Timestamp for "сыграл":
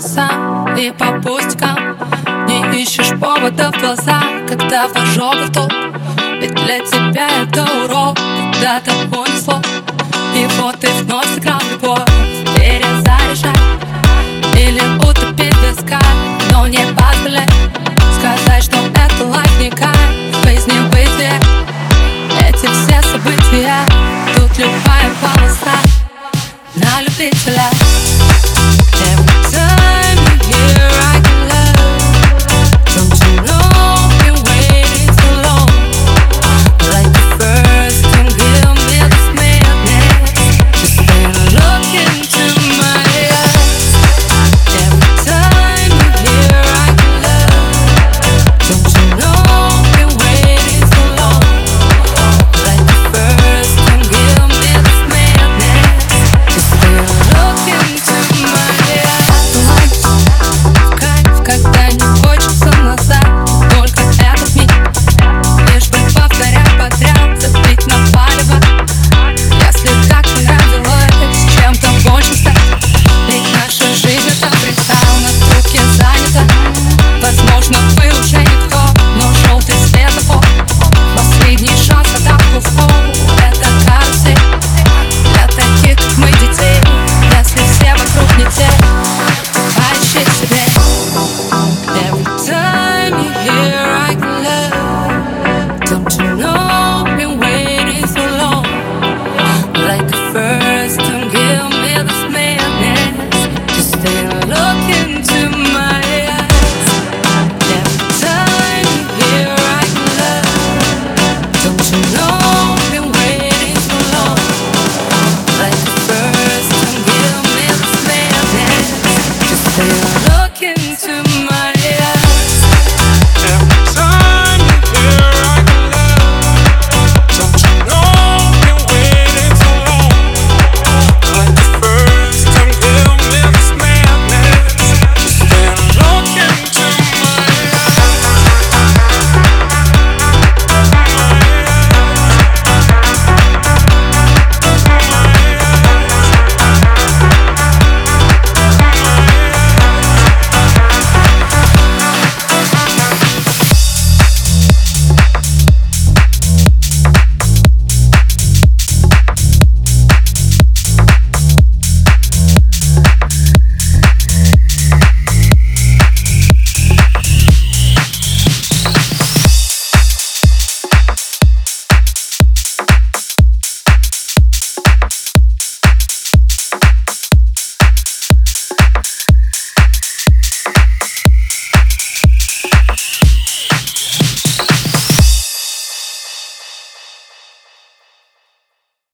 11.34-11.60